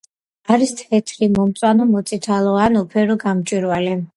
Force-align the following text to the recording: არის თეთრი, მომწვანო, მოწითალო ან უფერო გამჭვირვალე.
არის 0.55 0.71
თეთრი, 0.79 1.27
მომწვანო, 1.35 1.87
მოწითალო 1.91 2.57
ან 2.65 2.81
უფერო 2.83 3.19
გამჭვირვალე. 3.29 3.95